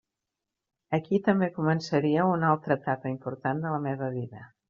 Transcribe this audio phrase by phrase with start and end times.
[0.97, 4.45] Aquí també començaria una altra etapa important de la meva vida.